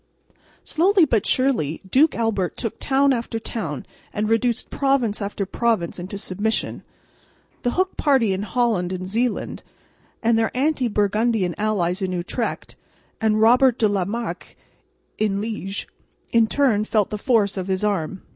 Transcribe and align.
Slowly 0.63 1.05
but 1.05 1.27
surely 1.27 1.79
Duke 1.87 2.15
Albert 2.15 2.57
took 2.57 2.79
town 2.79 3.13
after 3.13 3.37
town 3.37 3.85
and 4.11 4.27
reduced 4.27 4.71
province 4.71 5.21
after 5.21 5.45
province 5.45 5.99
into 5.99 6.17
submission. 6.17 6.81
The 7.61 7.73
Hook 7.73 7.97
party 7.97 8.33
in 8.33 8.41
Holland 8.41 8.91
and 8.91 9.07
Zeeland, 9.07 9.61
and 10.23 10.39
their 10.39 10.49
anti 10.57 10.87
Burgundian 10.87 11.53
allies 11.55 12.01
in 12.01 12.13
Utrecht, 12.13 12.75
and 13.21 13.39
Robert 13.39 13.77
de 13.77 13.87
la 13.87 14.05
Marck 14.05 14.55
in 15.19 15.39
Liège, 15.39 15.85
in 16.31 16.47
turn 16.47 16.83
felt 16.83 17.11
the 17.11 17.19
force 17.19 17.55
of 17.55 17.67
his 17.67 17.83
arm. 17.83 18.23